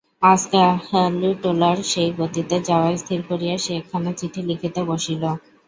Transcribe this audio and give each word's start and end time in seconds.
আজ 0.23 0.41
কলুটোলার 0.51 1.77
সেই 1.91 2.09
গতিতে 2.19 2.57
যাওয়া 2.67 2.89
স্থির 2.97 3.19
করিয়া 3.29 3.55
সে 3.57 3.71
একখানা 3.79 4.11
চিঠি 4.19 4.41
লিখিতে 4.49 4.81
বসিল। 4.89 5.23